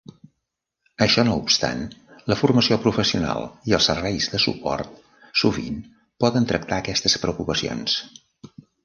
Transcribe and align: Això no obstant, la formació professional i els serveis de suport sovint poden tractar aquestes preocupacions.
Això 1.05 1.23
no 1.25 1.33
obstant, 1.41 1.83
la 2.31 2.37
formació 2.39 2.77
professional 2.85 3.45
i 3.71 3.75
els 3.79 3.89
serveis 3.91 4.29
de 4.37 4.39
suport 4.47 4.97
sovint 5.43 5.77
poden 6.27 6.49
tractar 6.53 6.79
aquestes 6.81 7.19
preocupacions. 7.27 7.99